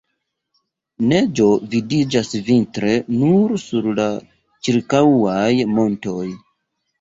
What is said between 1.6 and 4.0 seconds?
vidiĝas vintre nur sur